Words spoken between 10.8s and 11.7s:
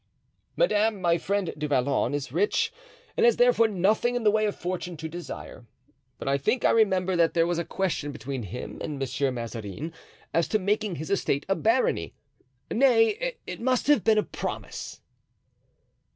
his estate a